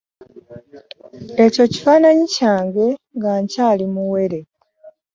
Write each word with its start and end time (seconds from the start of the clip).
Ekyo 1.45 1.63
kifananyi 1.73 2.25
kyange 2.35 2.85
nga 3.15 3.31
nkyali 3.41 3.85
muwere. 3.93 4.39